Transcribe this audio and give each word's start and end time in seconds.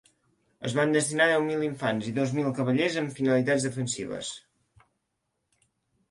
Es 0.67 0.75
van 0.77 0.93
destinar 0.95 1.25
deu 1.31 1.43
mil 1.49 1.65
infants 1.67 2.07
i 2.11 2.13
dos 2.15 2.33
mil 2.37 2.47
cavallers 2.59 2.97
amb 3.01 3.13
finalitats 3.17 3.67
defensives. 3.67 4.31